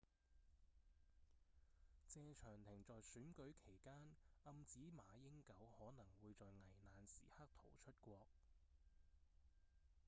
[2.09, 2.21] 謝長
[2.63, 8.25] 廷在選舉期間暗指馬英九可能會在危難時刻逃出國